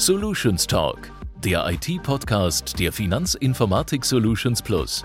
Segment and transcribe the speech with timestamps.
[0.00, 1.10] Solutions Talk,
[1.42, 5.04] der IT-Podcast der Finanzinformatik Solutions Plus.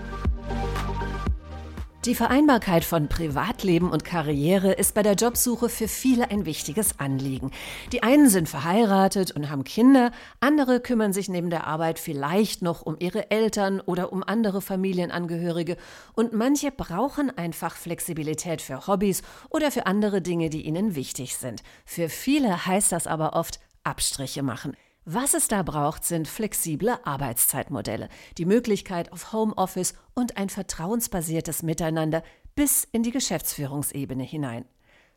[2.04, 7.50] Die Vereinbarkeit von Privatleben und Karriere ist bei der Jobsuche für viele ein wichtiges Anliegen.
[7.90, 12.82] Die einen sind verheiratet und haben Kinder, andere kümmern sich neben der Arbeit vielleicht noch
[12.82, 15.76] um ihre Eltern oder um andere Familienangehörige
[16.14, 21.64] und manche brauchen einfach Flexibilität für Hobbys oder für andere Dinge, die ihnen wichtig sind.
[21.84, 24.76] Für viele heißt das aber oft Abstriche machen.
[25.06, 28.08] Was es da braucht, sind flexible Arbeitszeitmodelle,
[28.38, 32.22] die Möglichkeit auf Homeoffice und ein vertrauensbasiertes Miteinander
[32.54, 34.64] bis in die Geschäftsführungsebene hinein.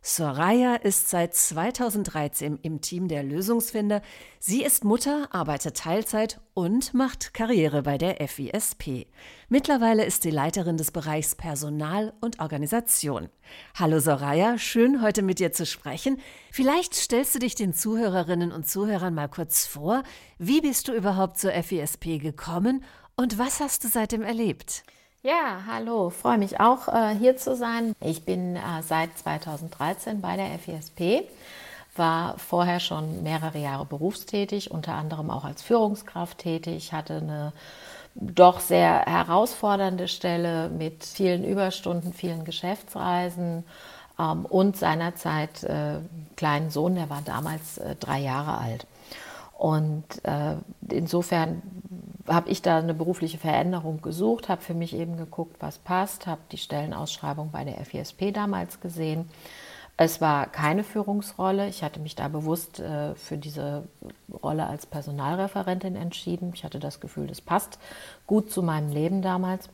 [0.01, 4.01] Soraya ist seit 2013 im Team der Lösungsfinder.
[4.39, 9.07] Sie ist Mutter, arbeitet Teilzeit und macht Karriere bei der FISP.
[9.49, 13.29] Mittlerweile ist sie Leiterin des Bereichs Personal und Organisation.
[13.75, 16.19] Hallo Soraya, schön heute mit dir zu sprechen.
[16.51, 20.03] Vielleicht stellst du dich den Zuhörerinnen und Zuhörern mal kurz vor.
[20.37, 22.83] Wie bist du überhaupt zur FISP gekommen
[23.17, 24.83] und was hast du seitdem erlebt?
[25.23, 27.95] Ja, hallo, freue mich auch äh, hier zu sein.
[28.01, 31.27] Ich bin äh, seit 2013 bei der FISP,
[31.95, 37.53] war vorher schon mehrere Jahre berufstätig, unter anderem auch als Führungskraft tätig, hatte eine
[38.13, 43.63] doch sehr herausfordernde Stelle mit vielen Überstunden, vielen Geschäftsreisen
[44.19, 45.95] ähm, und seinerzeit äh,
[46.35, 48.85] kleinen Sohn, der war damals äh, drei Jahre alt.
[49.57, 50.57] Und äh,
[50.91, 51.63] insofern
[52.27, 56.41] habe ich da eine berufliche Veränderung gesucht, habe für mich eben geguckt, was passt, habe
[56.51, 59.29] die Stellenausschreibung bei der FISP damals gesehen.
[59.99, 61.67] Es war keine Führungsrolle.
[61.67, 63.87] Ich hatte mich da bewusst äh, für diese
[64.43, 66.51] Rolle als Personalreferentin entschieden.
[66.53, 67.79] Ich hatte das Gefühl, das passt
[68.27, 69.69] gut zu meinem Leben damals.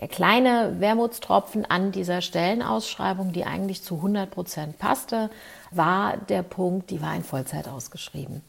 [0.00, 5.30] Der kleine Wermutstropfen an dieser Stellenausschreibung, die eigentlich zu 100 Prozent passte,
[5.72, 8.42] war der Punkt, die war in Vollzeit ausgeschrieben.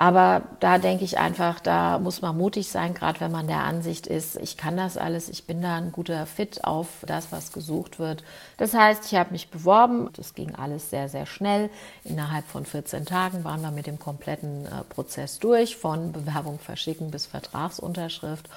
[0.00, 4.06] Aber da denke ich einfach, da muss man mutig sein, gerade wenn man der Ansicht
[4.06, 7.98] ist, ich kann das alles, ich bin da ein guter Fit auf das, was gesucht
[7.98, 8.22] wird.
[8.58, 11.68] Das heißt, ich habe mich beworben, das ging alles sehr, sehr schnell.
[12.04, 17.10] Innerhalb von 14 Tagen waren wir mit dem kompletten äh, Prozess durch, von Bewerbung verschicken
[17.10, 18.48] bis Vertragsunterschrift.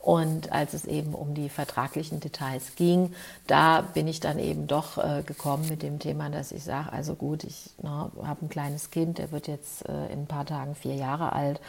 [0.00, 3.12] Und als es eben um die vertraglichen Details ging,
[3.46, 7.14] da bin ich dann eben doch äh, gekommen mit dem Thema, dass ich sage, also
[7.14, 10.74] gut, ich ne, habe ein kleines Kind, der wird jetzt äh, in ein paar Tagen
[10.74, 11.60] vier Jahre alt.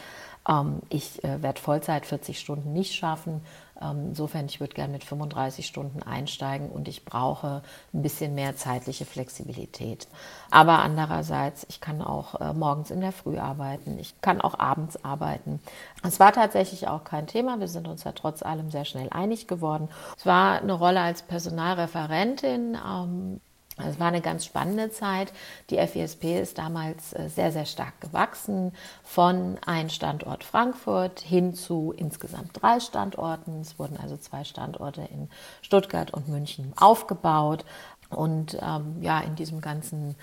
[0.48, 3.42] Ähm, ich äh, werde Vollzeit 40 Stunden nicht schaffen.
[3.80, 8.56] Ähm, insofern, ich würde gerne mit 35 Stunden einsteigen und ich brauche ein bisschen mehr
[8.56, 10.08] zeitliche Flexibilität.
[10.50, 15.04] Aber andererseits, ich kann auch äh, morgens in der Früh arbeiten, ich kann auch abends
[15.04, 15.60] arbeiten.
[16.02, 17.60] Es war tatsächlich auch kein Thema.
[17.60, 19.88] Wir sind uns ja trotz allem sehr schnell einig geworden.
[20.16, 22.76] Es war eine Rolle als Personalreferentin.
[22.76, 23.40] Ähm,
[23.78, 25.32] es war eine ganz spannende Zeit.
[25.70, 28.72] Die FISP ist damals äh, sehr, sehr stark gewachsen,
[29.02, 33.60] von einem Standort Frankfurt hin zu insgesamt drei Standorten.
[33.60, 35.28] Es wurden also zwei Standorte in
[35.62, 37.64] Stuttgart und München aufgebaut.
[38.10, 40.16] Und ähm, ja, in diesem ganzen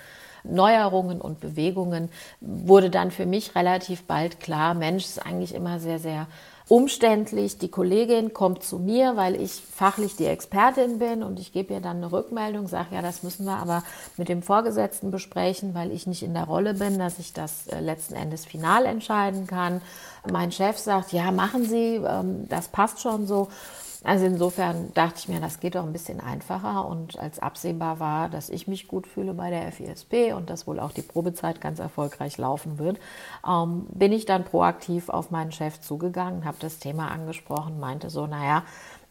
[0.44, 2.08] Neuerungen und Bewegungen
[2.40, 6.28] wurde dann für mich relativ bald klar, Mensch, ist eigentlich immer sehr, sehr
[6.70, 7.58] umständlich.
[7.58, 11.80] Die Kollegin kommt zu mir, weil ich fachlich die Expertin bin und ich gebe ihr
[11.80, 13.82] dann eine Rückmeldung, sage, ja, das müssen wir aber
[14.16, 17.80] mit dem Vorgesetzten besprechen, weil ich nicht in der Rolle bin, dass ich das äh,
[17.80, 19.82] letzten Endes final entscheiden kann.
[20.30, 23.48] Mein Chef sagt, ja, machen Sie, ähm, das passt schon so.
[24.02, 28.30] Also insofern dachte ich mir, das geht doch ein bisschen einfacher und als absehbar war,
[28.30, 31.80] dass ich mich gut fühle bei der FISP und dass wohl auch die Probezeit ganz
[31.80, 32.98] erfolgreich laufen wird,
[33.46, 38.26] ähm, bin ich dann proaktiv auf meinen Chef zugegangen, habe das Thema angesprochen, meinte so,
[38.26, 38.64] naja,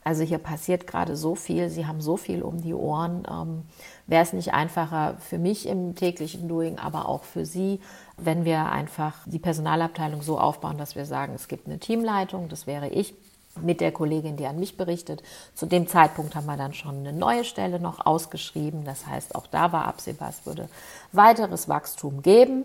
[0.03, 3.27] also hier passiert gerade so viel, Sie haben so viel um die Ohren.
[3.29, 3.63] Ähm,
[4.07, 7.79] Wäre es nicht einfacher für mich im täglichen Doing, aber auch für Sie,
[8.17, 12.65] wenn wir einfach die Personalabteilung so aufbauen, dass wir sagen, es gibt eine Teamleitung, das
[12.65, 13.13] wäre ich,
[13.63, 15.23] mit der Kollegin, die an mich berichtet.
[15.53, 18.85] Zu dem Zeitpunkt haben wir dann schon eine neue Stelle noch ausgeschrieben.
[18.85, 20.69] Das heißt, auch da war absehbar, es würde
[21.11, 22.63] weiteres Wachstum geben.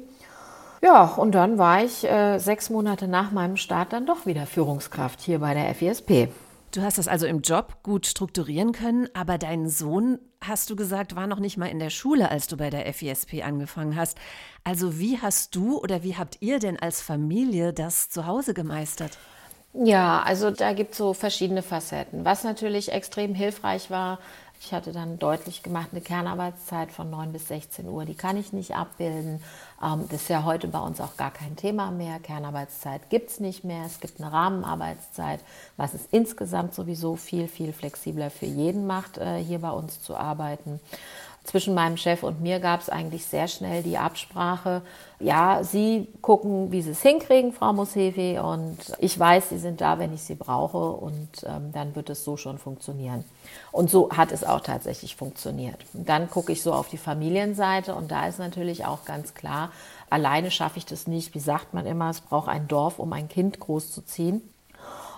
[0.82, 5.20] Ja, und dann war ich äh, sechs Monate nach meinem Start dann doch wieder Führungskraft
[5.22, 6.28] hier bei der FISP.
[6.74, 11.14] Du hast das also im Job gut strukturieren können, aber dein Sohn, hast du gesagt,
[11.14, 14.18] war noch nicht mal in der Schule, als du bei der FISP angefangen hast.
[14.64, 19.16] Also wie hast du oder wie habt ihr denn als Familie das zu Hause gemeistert?
[19.76, 22.24] Ja, also da gibt es so verschiedene Facetten.
[22.24, 24.20] Was natürlich extrem hilfreich war,
[24.60, 28.52] ich hatte dann deutlich gemacht, eine Kernarbeitszeit von 9 bis 16 Uhr, die kann ich
[28.52, 29.42] nicht abbilden.
[29.82, 32.20] Ähm, das ist ja heute bei uns auch gar kein Thema mehr.
[32.20, 33.84] Kernarbeitszeit gibt es nicht mehr.
[33.84, 35.40] Es gibt eine Rahmenarbeitszeit,
[35.76, 40.16] was es insgesamt sowieso viel, viel flexibler für jeden macht, äh, hier bei uns zu
[40.16, 40.80] arbeiten.
[41.44, 44.80] Zwischen meinem Chef und mir gab es eigentlich sehr schnell die Absprache,
[45.20, 49.98] ja, Sie gucken, wie Sie es hinkriegen, Frau Mushevi, und ich weiß, Sie sind da,
[49.98, 53.24] wenn ich Sie brauche, und ähm, dann wird es so schon funktionieren.
[53.72, 55.76] Und so hat es auch tatsächlich funktioniert.
[55.92, 59.70] Und dann gucke ich so auf die Familienseite, und da ist natürlich auch ganz klar,
[60.08, 61.34] alleine schaffe ich das nicht.
[61.34, 64.42] Wie sagt man immer, es braucht ein Dorf, um ein Kind großzuziehen.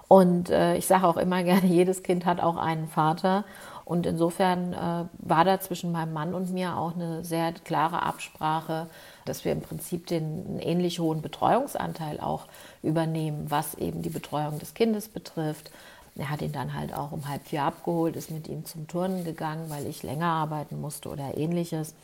[0.09, 3.45] Und äh, ich sage auch immer gerne, jedes Kind hat auch einen Vater.
[3.87, 8.89] Und insofern äh, war da zwischen meinem Mann und mir auch eine sehr klare Absprache,
[9.25, 12.47] dass wir im Prinzip den einen ähnlich hohen Betreuungsanteil auch
[12.83, 15.71] übernehmen, was eben die Betreuung des Kindes betrifft.
[16.17, 19.25] Er hat ihn dann halt auch um halb vier abgeholt, ist mit ihm zum Turnen
[19.25, 21.95] gegangen, weil ich länger arbeiten musste oder ähnliches.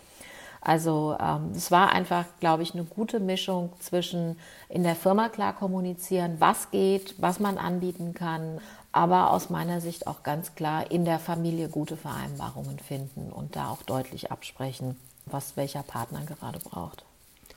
[0.60, 4.38] Also ähm, es war einfach, glaube ich, eine gute Mischung zwischen
[4.68, 8.60] in der Firma klar kommunizieren, was geht, was man anbieten kann,
[8.92, 13.70] aber aus meiner Sicht auch ganz klar in der Familie gute Vereinbarungen finden und da
[13.70, 14.96] auch deutlich absprechen,
[15.26, 17.04] was welcher Partner gerade braucht.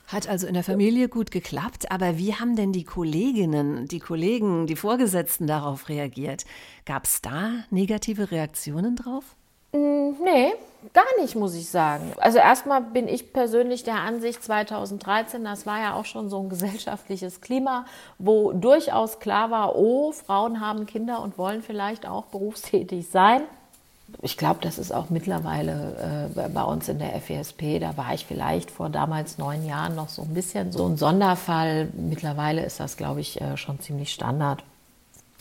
[0.08, 4.66] Hat also in der Familie gut geklappt, aber wie haben denn die Kolleginnen, die Kollegen,
[4.66, 6.44] die Vorgesetzten darauf reagiert?
[6.84, 9.24] Gab es da negative Reaktionen drauf?
[9.72, 10.52] Mm, nee,
[10.92, 12.12] gar nicht, muss ich sagen.
[12.18, 16.48] Also erstmal bin ich persönlich der Ansicht 2013, das war ja auch schon so ein
[16.48, 17.86] gesellschaftliches Klima,
[18.18, 23.42] wo durchaus klar war, oh, Frauen haben Kinder und wollen vielleicht auch berufstätig sein.
[24.22, 28.24] Ich glaube, das ist auch mittlerweile äh, bei uns in der FESP, da war ich
[28.24, 31.88] vielleicht vor damals neun Jahren noch so ein bisschen so ein Sonderfall.
[31.94, 34.62] Mittlerweile ist das, glaube ich, äh, schon ziemlich Standard.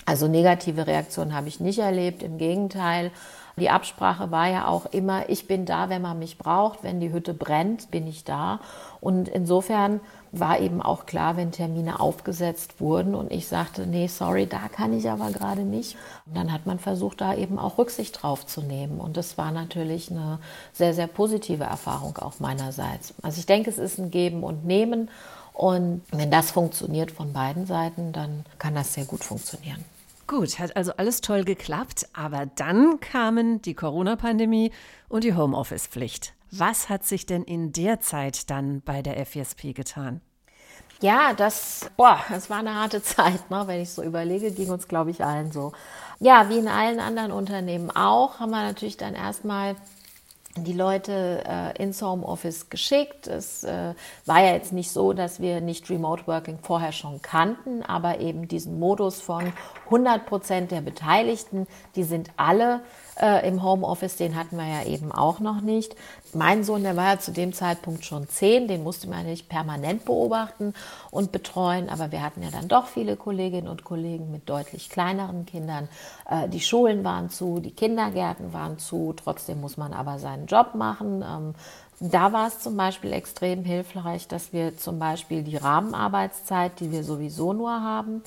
[0.06, 3.12] Also negative Reaktionen habe ich nicht erlebt, im Gegenteil.
[3.58, 7.14] Die Absprache war ja auch immer, ich bin da, wenn man mich braucht, wenn die
[7.14, 8.60] Hütte brennt, bin ich da.
[9.00, 10.02] Und insofern
[10.34, 14.92] war eben auch klar, wenn Termine aufgesetzt wurden und ich sagte, nee, sorry, da kann
[14.92, 15.96] ich aber gerade nicht.
[16.26, 19.00] Und dann hat man versucht, da eben auch Rücksicht drauf zu nehmen.
[19.00, 20.40] Und das war natürlich eine
[20.74, 23.14] sehr, sehr positive Erfahrung auch meinerseits.
[23.22, 25.10] Also ich denke, es ist ein Geben und Nehmen.
[25.54, 29.86] Und wenn das funktioniert von beiden Seiten, dann kann das sehr gut funktionieren.
[30.28, 34.72] Gut, hat also alles toll geklappt, aber dann kamen die Corona-Pandemie
[35.08, 36.34] und die Homeoffice-Pflicht.
[36.50, 40.22] Was hat sich denn in der Zeit dann bei der FESP getan?
[41.02, 43.64] Ja, das, boah, das war eine harte Zeit, ne?
[43.68, 45.74] wenn ich so überlege, ging uns, glaube ich, allen so.
[46.20, 49.76] Ja, wie in allen anderen Unternehmen auch, haben wir natürlich dann erstmal
[50.58, 53.28] die Leute äh, ins Homeoffice geschickt.
[53.28, 53.94] Es äh,
[54.26, 58.48] war ja jetzt nicht so, dass wir nicht Remote Working vorher schon kannten, aber eben
[58.48, 59.52] diesen Modus von
[59.86, 62.82] 100 Prozent der Beteiligten, die sind alle
[63.20, 65.96] äh, im Homeoffice, den hatten wir ja eben auch noch nicht.
[66.34, 70.04] Mein Sohn, der war ja zu dem Zeitpunkt schon zehn, den musste man nicht permanent
[70.06, 70.74] beobachten
[71.12, 75.46] und betreuen, aber wir hatten ja dann doch viele Kolleginnen und Kollegen mit deutlich kleineren
[75.46, 75.88] Kindern.
[76.30, 80.76] Äh, die Schulen waren zu, die Kindergärten waren zu, trotzdem muss man aber seinen Job
[80.76, 81.24] machen.
[81.24, 81.56] Ähm,
[82.00, 87.04] da war es zum Beispiel extrem hilfreich, dass wir zum Beispiel die Rahmenarbeitszeit, die wir
[87.04, 88.22] sowieso nur haben,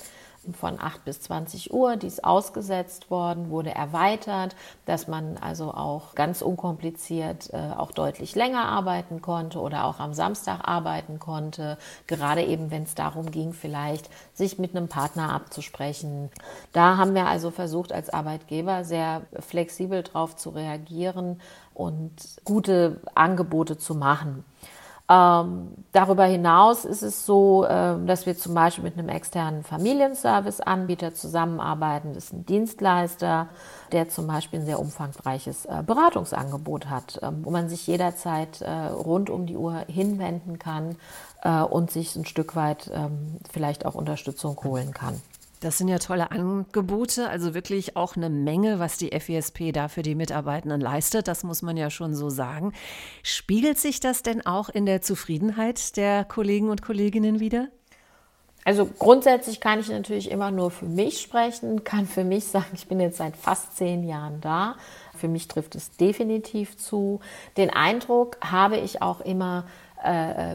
[0.54, 1.96] von 8 bis 20 Uhr.
[1.96, 4.56] Die ist ausgesetzt worden, wurde erweitert,
[4.86, 10.14] dass man also auch ganz unkompliziert äh, auch deutlich länger arbeiten konnte oder auch am
[10.14, 11.78] Samstag arbeiten konnte.
[12.06, 16.30] Gerade eben, wenn es darum ging, vielleicht sich mit einem Partner abzusprechen.
[16.72, 21.40] Da haben wir also versucht, als Arbeitgeber sehr flexibel darauf zu reagieren
[21.78, 22.12] und
[22.44, 24.44] gute Angebote zu machen.
[25.10, 31.14] Ähm, darüber hinaus ist es so, äh, dass wir zum Beispiel mit einem externen Familienservice-Anbieter
[31.14, 32.12] zusammenarbeiten.
[32.12, 33.48] Das ist ein Dienstleister,
[33.92, 38.70] der zum Beispiel ein sehr umfangreiches äh, Beratungsangebot hat, äh, wo man sich jederzeit äh,
[38.70, 40.96] rund um die Uhr hinwenden kann
[41.42, 45.22] äh, und sich ein Stück weit ähm, vielleicht auch Unterstützung holen kann.
[45.60, 50.02] Das sind ja tolle Angebote, also wirklich auch eine Menge, was die FESP da für
[50.02, 52.72] die Mitarbeitenden leistet, das muss man ja schon so sagen.
[53.24, 57.68] Spiegelt sich das denn auch in der Zufriedenheit der Kollegen und Kolleginnen wieder?
[58.64, 62.86] Also grundsätzlich kann ich natürlich immer nur für mich sprechen, kann für mich sagen, ich
[62.86, 64.76] bin jetzt seit fast zehn Jahren da.
[65.16, 67.20] Für mich trifft es definitiv zu.
[67.56, 69.64] Den Eindruck habe ich auch immer,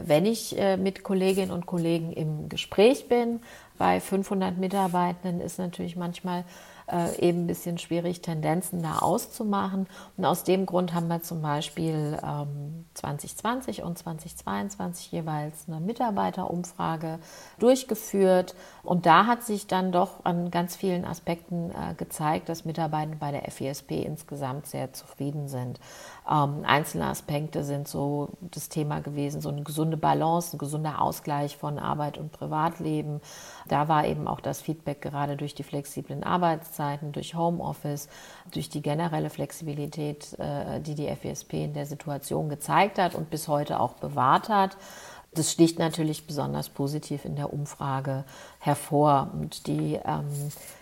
[0.06, 3.40] wenn ich äh, mit Kolleginnen und Kollegen im Gespräch bin,
[3.78, 6.44] bei 500 Mitarbeitenden ist natürlich manchmal
[6.86, 9.86] äh, eben ein bisschen schwierig, Tendenzen da auszumachen.
[10.16, 17.18] Und aus dem Grund haben wir zum Beispiel ähm, 2020 und 2022 jeweils eine Mitarbeiterumfrage
[17.58, 18.54] durchgeführt.
[18.82, 23.30] Und da hat sich dann doch an ganz vielen Aspekten äh, gezeigt, dass Mitarbeiter bei
[23.30, 25.80] der FISP insgesamt sehr zufrieden sind.
[26.30, 31.56] Ähm, einzelne Aspekte sind so das Thema gewesen, so eine gesunde Balance, ein gesunder Ausgleich
[31.56, 33.20] von Arbeit und Privatleben.
[33.68, 38.08] Da war eben auch das Feedback gerade durch die flexiblen Arbeitszeiten Arbeitszeiten, durch Homeoffice,
[38.52, 43.48] durch die generelle Flexibilität, äh, die die FESP in der Situation gezeigt hat und bis
[43.48, 44.76] heute auch bewahrt hat.
[45.32, 48.24] Das sticht natürlich besonders positiv in der Umfrage
[48.60, 49.30] hervor.
[49.32, 50.26] Und die ähm,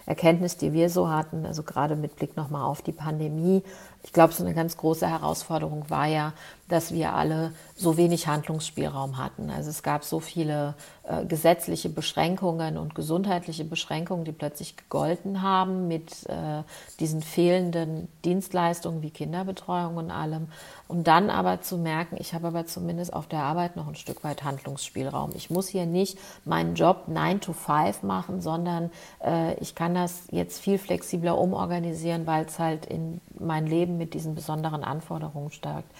[0.06, 3.62] Erkenntnis, die wir so hatten, also gerade mit Blick nochmal auf die Pandemie,
[4.04, 6.32] ich glaube, so eine ganz große Herausforderung war ja,
[6.68, 9.50] dass wir alle so wenig Handlungsspielraum hatten.
[9.50, 15.86] Also es gab so viele äh, gesetzliche Beschränkungen und gesundheitliche Beschränkungen, die plötzlich gegolten haben
[15.86, 16.62] mit äh,
[16.98, 20.48] diesen fehlenden Dienstleistungen wie Kinderbetreuung und allem.
[20.88, 24.24] Und dann aber zu merken, ich habe aber zumindest auf der Arbeit noch ein Stück
[24.24, 25.30] weit Handlungsspielraum.
[25.34, 28.90] Ich muss hier nicht meinen Job 9 to 5 machen, sondern
[29.24, 34.14] äh, ich kann das jetzt viel flexibler umorganisieren, weil es halt in mein Leben mit
[34.14, 35.90] diesen besonderen Anforderungen stärkt.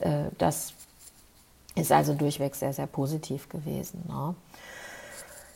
[0.00, 0.72] Äh, das
[1.74, 4.04] ist also durchweg sehr, sehr positiv gewesen.
[4.08, 4.34] Ne?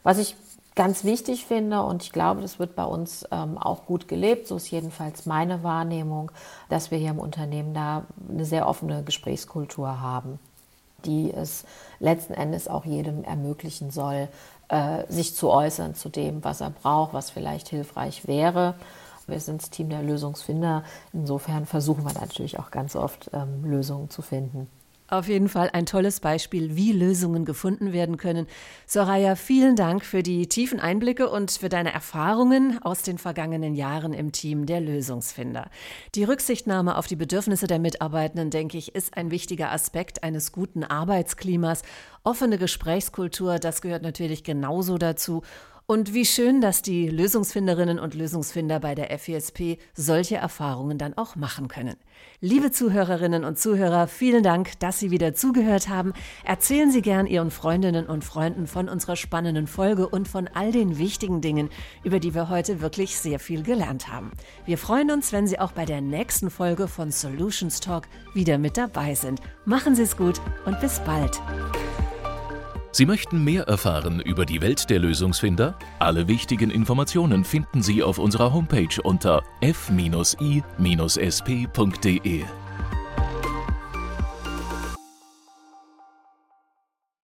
[0.03, 0.37] Was ich
[0.75, 4.57] ganz wichtig finde, und ich glaube, das wird bei uns ähm, auch gut gelebt, so
[4.57, 6.31] ist jedenfalls meine Wahrnehmung,
[6.69, 10.39] dass wir hier im Unternehmen da eine sehr offene Gesprächskultur haben,
[11.05, 11.65] die es
[12.01, 14.29] letzten Endes auch jedem ermöglichen soll,
[14.69, 18.75] äh, sich zu äußern zu dem, was er braucht, was vielleicht hilfreich wäre.
[19.27, 20.85] Wir sind das Team der Lösungsfinder.
[21.13, 24.69] Insofern versuchen wir natürlich auch ganz oft ähm, Lösungen zu finden.
[25.07, 28.47] Auf jeden Fall ein tolles Beispiel, wie Lösungen gefunden werden können.
[28.87, 34.15] Soraya, vielen Dank für die tiefen Einblicke und für deine Erfahrungen aus den vergangenen Jahren
[34.15, 35.69] im Team der Lösungsfinder.
[36.15, 40.85] Die Rücksichtnahme auf die Bedürfnisse der Mitarbeitenden, denke ich, ist ein wichtiger Aspekt eines guten
[40.85, 41.83] Arbeitsklimas.
[42.23, 45.43] Offene Gesprächskultur, das gehört natürlich genauso dazu.
[45.87, 51.37] Und wie schön, dass die Lösungsfinderinnen und Lösungsfinder bei der FESP solche Erfahrungen dann auch
[51.37, 51.97] machen können.
[52.41, 56.15] Liebe Zuhörerinnen und Zuhörer, vielen Dank, dass Sie wieder zugehört haben.
[56.43, 60.97] Erzählen Sie gern Ihren Freundinnen und Freunden von unserer spannenden Folge und von all den
[60.97, 61.69] wichtigen Dingen,
[62.03, 64.31] über die wir heute wirklich sehr viel gelernt haben.
[64.65, 68.79] Wir freuen uns, wenn Sie auch bei der nächsten Folge von Solutions Talk wieder mit
[68.79, 69.43] dabei sind.
[69.67, 71.43] Machen Sie es gut und bis bald.
[72.95, 75.77] Sie möchten mehr erfahren über die Welt der Lösungsfinder?
[75.99, 80.05] Alle wichtigen Informationen finden Sie auf unserer Homepage unter f-i-sp.de.